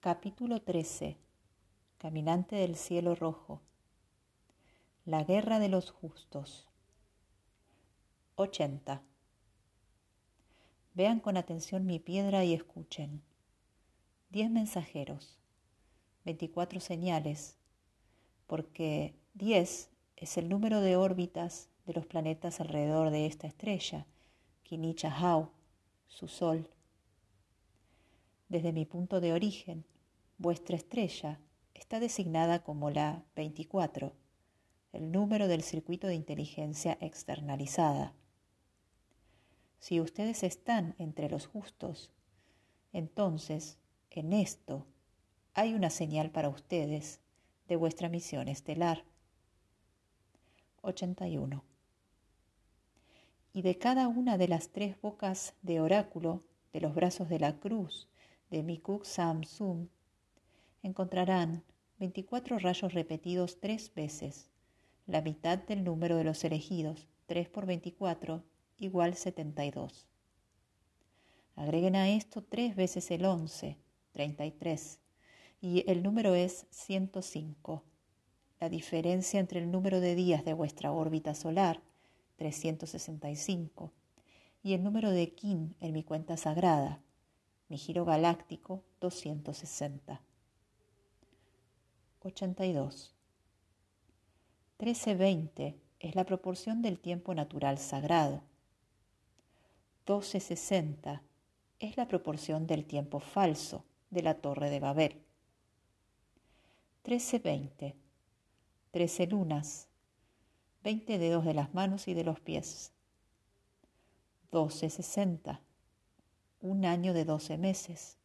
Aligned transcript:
Capítulo 0.00 0.62
13 0.62 1.16
Caminante 1.98 2.54
del 2.54 2.76
cielo 2.76 3.16
rojo. 3.16 3.60
La 5.04 5.24
guerra 5.24 5.58
de 5.58 5.68
los 5.68 5.90
justos. 5.90 6.68
80 8.36 9.02
Vean 10.94 11.18
con 11.18 11.36
atención 11.36 11.84
mi 11.84 11.98
piedra 11.98 12.44
y 12.44 12.54
escuchen. 12.54 13.22
Diez 14.30 14.48
mensajeros, 14.52 15.36
veinticuatro 16.24 16.78
señales, 16.78 17.56
porque 18.46 19.16
diez 19.34 19.90
es 20.14 20.38
el 20.38 20.48
número 20.48 20.80
de 20.80 20.94
órbitas 20.94 21.70
de 21.86 21.94
los 21.94 22.06
planetas 22.06 22.60
alrededor 22.60 23.10
de 23.10 23.26
esta 23.26 23.48
estrella, 23.48 24.06
Kinichahau, 24.62 25.50
su 26.06 26.28
sol. 26.28 26.70
Desde 28.48 28.72
mi 28.72 28.86
punto 28.86 29.20
de 29.20 29.32
origen, 29.32 29.84
vuestra 30.38 30.76
estrella 30.76 31.38
está 31.74 32.00
designada 32.00 32.62
como 32.62 32.90
la 32.90 33.22
24, 33.36 34.14
el 34.92 35.12
número 35.12 35.48
del 35.48 35.62
circuito 35.62 36.06
de 36.06 36.14
inteligencia 36.14 36.96
externalizada. 37.00 38.14
Si 39.78 40.00
ustedes 40.00 40.42
están 40.42 40.94
entre 40.98 41.28
los 41.28 41.46
justos, 41.46 42.10
entonces 42.92 43.78
en 44.10 44.32
esto 44.32 44.86
hay 45.52 45.74
una 45.74 45.90
señal 45.90 46.30
para 46.30 46.48
ustedes 46.48 47.20
de 47.68 47.76
vuestra 47.76 48.08
misión 48.08 48.48
estelar. 48.48 49.04
81 50.80 51.64
y 53.52 53.62
de 53.62 53.76
cada 53.76 54.08
una 54.08 54.38
de 54.38 54.48
las 54.48 54.70
tres 54.70 54.98
bocas 55.00 55.54
de 55.62 55.80
oráculo 55.80 56.44
de 56.72 56.80
los 56.80 56.94
brazos 56.94 57.28
de 57.28 57.40
la 57.40 57.58
cruz 57.58 58.08
de 58.50 58.62
Mikuk 58.62 59.04
Samsum 59.04 59.88
encontrarán 60.82 61.64
24 61.98 62.58
rayos 62.58 62.94
repetidos 62.94 63.60
tres 63.60 63.92
veces, 63.94 64.50
la 65.06 65.22
mitad 65.22 65.58
del 65.58 65.84
número 65.84 66.16
de 66.16 66.24
los 66.24 66.44
elegidos, 66.44 67.08
3 67.26 67.48
por 67.48 67.66
24, 67.66 68.44
igual 68.78 69.14
72. 69.14 70.06
Agreguen 71.56 71.96
a 71.96 72.08
esto 72.08 72.42
tres 72.42 72.76
veces 72.76 73.10
el 73.10 73.24
11, 73.24 73.78
33, 74.12 75.00
y 75.60 75.84
el 75.90 76.02
número 76.02 76.34
es 76.34 76.66
105. 76.70 77.82
La 78.60 78.68
diferencia 78.68 79.40
entre 79.40 79.60
el 79.60 79.70
número 79.70 80.00
de 80.00 80.14
días 80.14 80.44
de 80.44 80.52
vuestra 80.52 80.92
órbita 80.92 81.34
solar 81.34 81.82
365, 82.36 83.92
y 84.62 84.74
el 84.74 84.84
número 84.84 85.10
de 85.10 85.34
Kin 85.34 85.74
en 85.80 85.92
mi 85.92 86.04
cuenta 86.04 86.36
sagrada, 86.36 87.02
mi 87.68 87.76
giro 87.76 88.04
galáctico 88.04 88.82
260. 89.00 90.20
82. 92.22 93.14
1320 94.78 95.76
es 96.00 96.14
la 96.14 96.24
proporción 96.24 96.82
del 96.82 96.98
tiempo 96.98 97.34
natural 97.34 97.78
sagrado. 97.78 98.42
1260 100.06 101.22
es 101.80 101.96
la 101.96 102.08
proporción 102.08 102.66
del 102.66 102.84
tiempo 102.84 103.20
falso 103.20 103.84
de 104.10 104.22
la 104.22 104.34
Torre 104.34 104.70
de 104.70 104.80
Babel. 104.80 105.12
1320. 107.04 107.94
13 108.90 109.26
lunas, 109.26 109.86
veinte 110.82 111.18
dedos 111.18 111.44
de 111.44 111.52
las 111.52 111.74
manos 111.74 112.08
y 112.08 112.14
de 112.14 112.24
los 112.24 112.40
pies. 112.40 112.92
Doce 114.50 114.88
sesenta. 114.88 115.60
Un 116.60 116.84
año 116.84 117.14
de 117.14 117.24
doce 117.24 117.56
meses. 117.56 118.16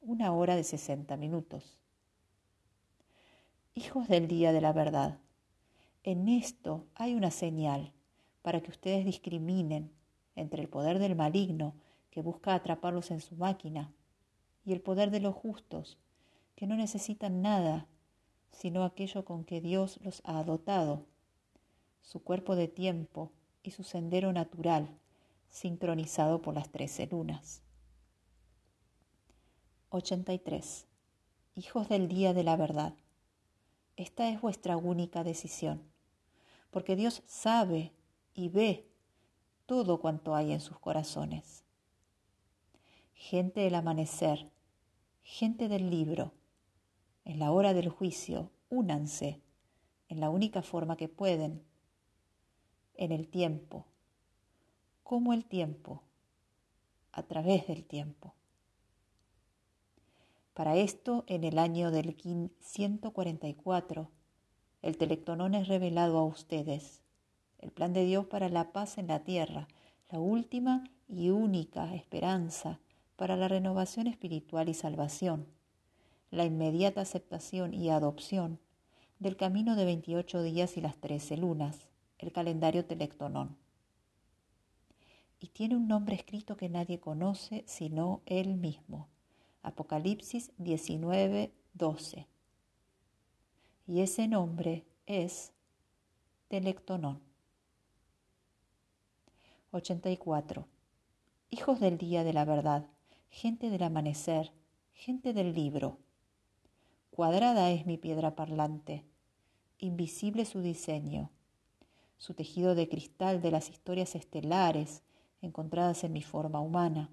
Una 0.00 0.32
hora 0.32 0.56
de 0.56 0.64
sesenta 0.64 1.18
minutos. 1.18 1.78
Hijos 3.74 4.08
del 4.08 4.26
día 4.26 4.52
de 4.52 4.62
la 4.62 4.72
verdad, 4.72 5.18
en 6.02 6.28
esto 6.28 6.86
hay 6.94 7.14
una 7.14 7.30
señal 7.30 7.92
para 8.40 8.62
que 8.62 8.70
ustedes 8.70 9.04
discriminen 9.04 9.92
entre 10.34 10.62
el 10.62 10.70
poder 10.70 10.98
del 10.98 11.14
maligno 11.14 11.74
que 12.10 12.22
busca 12.22 12.54
atraparlos 12.54 13.10
en 13.10 13.20
su 13.20 13.36
máquina 13.36 13.92
y 14.64 14.72
el 14.72 14.80
poder 14.80 15.10
de 15.10 15.20
los 15.20 15.34
justos 15.34 15.98
que 16.56 16.66
no 16.66 16.74
necesitan 16.74 17.42
nada 17.42 17.86
sino 18.50 18.82
aquello 18.82 19.26
con 19.26 19.44
que 19.44 19.60
Dios 19.60 20.00
los 20.02 20.22
ha 20.24 20.42
dotado 20.42 21.04
su 22.00 22.22
cuerpo 22.24 22.56
de 22.56 22.68
tiempo 22.68 23.30
y 23.62 23.72
su 23.72 23.84
sendero 23.84 24.32
natural, 24.32 24.88
sincronizado 25.48 26.42
por 26.42 26.54
las 26.54 26.70
trece 26.70 27.06
lunas. 27.06 27.62
83. 29.90 30.86
Hijos 31.54 31.88
del 31.88 32.08
día 32.08 32.34
de 32.34 32.44
la 32.44 32.56
verdad. 32.56 32.94
Esta 33.96 34.28
es 34.28 34.40
vuestra 34.40 34.76
única 34.76 35.24
decisión, 35.24 35.82
porque 36.70 36.94
Dios 36.94 37.22
sabe 37.26 37.92
y 38.34 38.48
ve 38.48 38.86
todo 39.66 40.00
cuanto 40.00 40.34
hay 40.34 40.52
en 40.52 40.60
sus 40.60 40.78
corazones. 40.78 41.64
Gente 43.14 43.62
del 43.62 43.74
amanecer, 43.74 44.50
gente 45.22 45.68
del 45.68 45.90
libro, 45.90 46.32
en 47.24 47.38
la 47.38 47.50
hora 47.50 47.74
del 47.74 47.88
juicio, 47.88 48.50
únanse 48.70 49.42
en 50.08 50.20
la 50.20 50.30
única 50.30 50.62
forma 50.62 50.96
que 50.96 51.08
pueden 51.08 51.64
en 52.94 53.12
el 53.12 53.28
tiempo, 53.28 53.86
como 55.08 55.32
el 55.32 55.46
tiempo, 55.46 56.02
a 57.12 57.22
través 57.22 57.66
del 57.66 57.82
tiempo. 57.82 58.34
Para 60.52 60.76
esto, 60.76 61.24
en 61.28 61.44
el 61.44 61.58
año 61.58 61.90
del 61.90 62.14
144, 62.60 64.10
el 64.82 64.98
telectonón 64.98 65.54
es 65.54 65.66
revelado 65.66 66.18
a 66.18 66.26
ustedes, 66.26 67.00
el 67.58 67.70
plan 67.70 67.94
de 67.94 68.04
Dios 68.04 68.26
para 68.26 68.50
la 68.50 68.70
paz 68.72 68.98
en 68.98 69.06
la 69.06 69.20
tierra, 69.24 69.66
la 70.10 70.18
última 70.18 70.84
y 71.08 71.30
única 71.30 71.94
esperanza 71.94 72.78
para 73.16 73.34
la 73.34 73.48
renovación 73.48 74.08
espiritual 74.08 74.68
y 74.68 74.74
salvación, 74.74 75.46
la 76.30 76.44
inmediata 76.44 77.00
aceptación 77.00 77.72
y 77.72 77.88
adopción 77.88 78.60
del 79.20 79.38
camino 79.38 79.74
de 79.74 79.86
28 79.86 80.42
días 80.42 80.76
y 80.76 80.82
las 80.82 80.98
13 80.98 81.38
lunas, 81.38 81.88
el 82.18 82.30
calendario 82.30 82.84
Telectonón. 82.84 83.67
Y 85.40 85.48
tiene 85.48 85.76
un 85.76 85.88
nombre 85.88 86.14
escrito 86.14 86.56
que 86.56 86.68
nadie 86.68 86.98
conoce 86.98 87.64
sino 87.66 88.22
él 88.26 88.56
mismo. 88.56 89.08
Apocalipsis 89.62 90.52
19, 90.58 91.52
12. 91.74 92.26
Y 93.86 94.00
ese 94.00 94.28
nombre 94.28 94.84
es 95.06 95.52
Telectonón. 96.48 97.20
84. 99.70 100.66
Hijos 101.50 101.80
del 101.80 101.98
día 101.98 102.24
de 102.24 102.32
la 102.32 102.44
verdad, 102.44 102.86
gente 103.30 103.70
del 103.70 103.82
amanecer, 103.82 104.52
gente 104.92 105.32
del 105.32 105.54
libro. 105.54 105.98
Cuadrada 107.10 107.70
es 107.70 107.86
mi 107.86 107.96
piedra 107.96 108.34
parlante, 108.34 109.04
invisible 109.78 110.44
su 110.44 110.60
diseño 110.60 111.30
su 112.18 112.34
tejido 112.34 112.74
de 112.74 112.88
cristal 112.88 113.40
de 113.40 113.52
las 113.52 113.70
historias 113.70 114.14
estelares 114.14 115.02
encontradas 115.40 116.04
en 116.04 116.12
mi 116.12 116.22
forma 116.22 116.60
humana. 116.60 117.10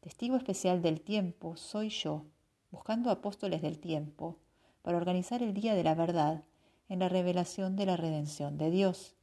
Testigo 0.00 0.36
especial 0.36 0.82
del 0.82 1.00
tiempo 1.00 1.56
soy 1.56 1.88
yo, 1.88 2.24
buscando 2.70 3.10
apóstoles 3.10 3.62
del 3.62 3.78
tiempo 3.78 4.36
para 4.82 4.96
organizar 4.96 5.42
el 5.42 5.52
día 5.52 5.74
de 5.74 5.82
la 5.82 5.94
verdad 5.94 6.44
en 6.88 7.00
la 7.00 7.08
revelación 7.08 7.76
de 7.76 7.86
la 7.86 7.96
redención 7.96 8.58
de 8.58 8.70
Dios. 8.70 9.14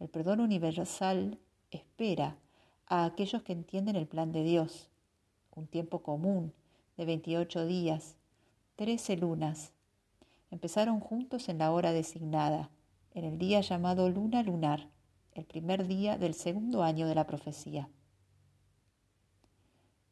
El 0.00 0.08
perdón 0.08 0.40
universal 0.40 1.38
espera 1.70 2.36
a 2.86 3.04
aquellos 3.04 3.42
que 3.42 3.52
entienden 3.52 3.96
el 3.96 4.06
plan 4.06 4.32
de 4.32 4.42
Dios, 4.42 4.88
un 5.54 5.66
tiempo 5.66 6.02
común 6.02 6.52
de 6.96 7.04
28 7.04 7.66
días, 7.66 8.16
13 8.76 9.16
lunas. 9.16 9.72
Empezaron 10.50 11.00
juntos 11.00 11.48
en 11.48 11.58
la 11.58 11.72
hora 11.72 11.92
designada 11.92 12.70
en 13.14 13.24
el 13.24 13.38
día 13.38 13.60
llamado 13.62 14.10
luna 14.10 14.42
lunar, 14.42 14.88
el 15.36 15.44
primer 15.44 15.86
día 15.86 16.18
del 16.18 16.34
segundo 16.34 16.82
año 16.82 17.06
de 17.06 17.14
la 17.14 17.26
profecía. 17.26 17.88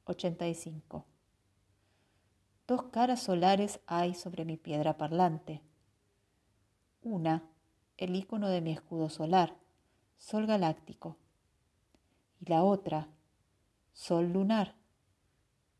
85. 0.04 1.06
Dos 2.66 2.82
caras 2.84 3.22
solares 3.22 3.80
hay 3.86 4.14
sobre 4.14 4.44
mi 4.44 4.56
piedra 4.56 4.96
parlante. 4.96 5.62
Una, 7.02 7.42
el 7.96 8.14
icono 8.16 8.48
de 8.48 8.60
mi 8.60 8.72
escudo 8.72 9.08
solar, 9.08 9.56
sol 10.18 10.46
galáctico. 10.46 11.16
Y 12.40 12.50
la 12.50 12.62
otra, 12.62 13.08
sol 13.92 14.32
lunar, 14.32 14.74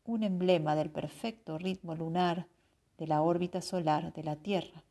un 0.05 0.23
emblema 0.23 0.75
del 0.75 0.89
perfecto 0.89 1.57
ritmo 1.57 1.95
lunar 1.95 2.47
de 2.97 3.07
la 3.07 3.21
órbita 3.21 3.61
solar 3.61 4.13
de 4.13 4.23
la 4.23 4.35
Tierra. 4.35 4.83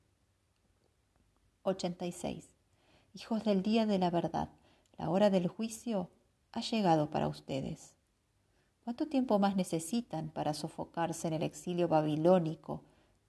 86. 1.62 2.53
Hijos 3.16 3.44
del 3.44 3.62
día 3.62 3.87
de 3.87 4.00
la 4.00 4.11
verdad, 4.11 4.49
la 4.99 5.08
hora 5.08 5.31
del 5.31 5.46
juicio 5.46 6.11
ha 6.50 6.61
llegado 6.62 7.11
para 7.11 7.28
ustedes. 7.28 7.94
¿Cuánto 8.82 9.06
tiempo 9.06 9.38
más 9.38 9.55
necesitan 9.55 10.31
para 10.31 10.52
sofocarse 10.52 11.28
en 11.28 11.34
el 11.34 11.44
exilio 11.44 11.87
babilónico 11.87 12.82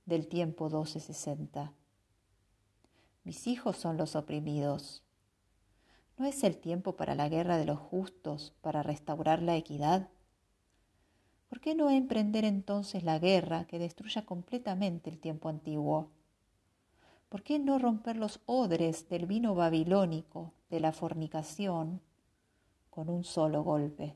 del 0.08 0.26
tiempo 0.26 0.66
1260? 0.66 1.72
Mis 3.24 3.46
hijos 3.46 3.78
son 3.78 3.96
los 3.98 4.16
oprimidos. 4.16 5.04
¿No 6.18 6.26
es 6.26 6.44
el 6.44 6.58
tiempo 6.58 6.96
para 6.96 7.14
la 7.14 7.30
guerra 7.30 7.60
de 7.60 7.66
los 7.66 7.78
justos, 7.78 8.56
para 8.62 8.82
restaurar 8.82 9.44
la 9.44 9.56
equidad? 9.56 10.10
¿Por 11.48 11.60
qué 11.60 11.76
no 11.76 11.92
emprender 11.92 12.44
entonces 12.44 13.04
la 13.04 13.20
guerra 13.20 13.66
que 13.66 13.78
destruya 13.78 14.26
completamente 14.26 15.12
el 15.12 15.20
tiempo 15.20 15.48
antiguo? 15.48 16.10
¿Por 17.36 17.44
qué 17.44 17.60
no 17.60 17.80
romper 17.80 18.16
los 18.16 18.40
odres 18.46 19.10
del 19.10 19.26
vino 19.26 19.56
babilónico, 19.56 20.54
de 20.70 20.80
la 20.80 20.94
fornicación, 20.94 22.00
con 22.90 23.10
un 23.10 23.26
solo 23.26 23.62
golpe? 23.62 24.16